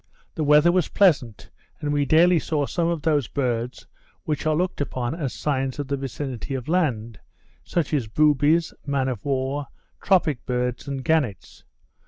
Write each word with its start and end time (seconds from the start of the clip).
The 0.33 0.43
weather 0.43 0.71
was 0.71 0.87
pleasant; 0.87 1.51
and 1.79 1.93
we 1.93 2.05
daily 2.05 2.39
saw 2.39 2.65
some 2.65 2.87
of 2.87 3.03
those 3.03 3.27
birds 3.27 3.85
which 4.23 4.47
are 4.47 4.55
looked 4.55 4.81
upon 4.81 5.13
as 5.13 5.31
signs 5.31 5.77
of 5.77 5.89
the 5.89 5.95
vicinity 5.95 6.55
of 6.55 6.67
land; 6.67 7.19
such 7.63 7.93
as 7.93 8.07
boobies, 8.07 8.73
man 8.83 9.07
of 9.09 9.23
war, 9.23 9.67
tropic 10.01 10.43
birds, 10.47 10.87
and 10.87 11.03
gannets. 11.03 11.65